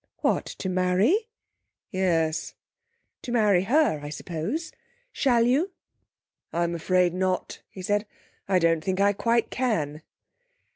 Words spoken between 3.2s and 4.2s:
'To marry her, I